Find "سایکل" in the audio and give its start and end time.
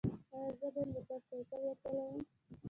1.29-1.61